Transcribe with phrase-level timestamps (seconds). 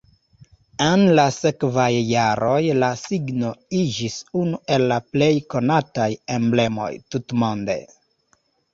[0.85, 3.53] En la sekvaj jaroj la signo
[3.83, 7.83] iĝis unu el la plej konataj emblemoj tutmonde.